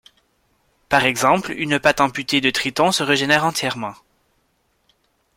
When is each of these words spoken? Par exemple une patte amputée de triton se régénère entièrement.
Par 0.89 1.05
exemple 1.05 1.51
une 1.51 1.79
patte 1.79 2.01
amputée 2.01 2.41
de 2.41 2.49
triton 2.49 2.91
se 2.91 3.03
régénère 3.03 3.45
entièrement. 3.45 3.93